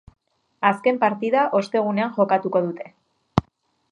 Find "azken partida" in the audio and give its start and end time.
0.69-1.43